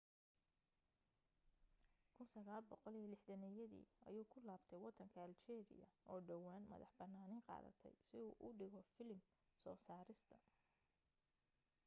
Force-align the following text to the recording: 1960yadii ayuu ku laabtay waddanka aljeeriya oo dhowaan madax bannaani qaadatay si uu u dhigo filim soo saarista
1960yadii 2.21 3.85
ayuu 4.07 4.29
ku 4.31 4.37
laabtay 4.47 4.81
waddanka 4.85 5.19
aljeeriya 5.25 5.87
oo 6.11 6.19
dhowaan 6.27 6.63
madax 6.71 6.91
bannaani 6.99 7.37
qaadatay 7.47 7.95
si 8.05 8.15
uu 8.25 8.33
u 8.45 8.47
dhigo 8.57 8.81
filim 8.93 9.19
soo 9.61 9.77
saarista 9.85 10.35